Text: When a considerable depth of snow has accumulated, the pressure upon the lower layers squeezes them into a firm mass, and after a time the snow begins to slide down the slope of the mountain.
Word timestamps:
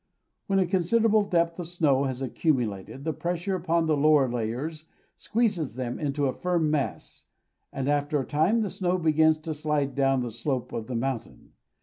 When 0.47 0.57
a 0.57 0.65
considerable 0.65 1.21
depth 1.23 1.59
of 1.59 1.67
snow 1.67 2.05
has 2.05 2.23
accumulated, 2.23 3.03
the 3.03 3.13
pressure 3.13 3.53
upon 3.55 3.85
the 3.85 3.95
lower 3.95 4.27
layers 4.27 4.85
squeezes 5.15 5.75
them 5.75 5.99
into 5.99 6.25
a 6.25 6.33
firm 6.33 6.71
mass, 6.71 7.25
and 7.71 7.87
after 7.87 8.19
a 8.19 8.25
time 8.25 8.61
the 8.61 8.71
snow 8.71 8.97
begins 8.97 9.37
to 9.41 9.53
slide 9.53 9.93
down 9.93 10.21
the 10.23 10.31
slope 10.31 10.71
of 10.73 10.87
the 10.87 10.95
mountain. 10.95 11.51